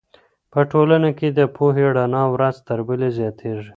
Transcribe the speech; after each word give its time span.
په 0.51 0.61
ټولنه 0.71 1.09
کې 1.17 1.27
د 1.31 1.39
پوهې 1.55 1.85
رڼا 1.97 2.23
ورځ 2.33 2.55
تر 2.67 2.79
بلې 2.87 3.09
زیاتېږي. 3.17 3.69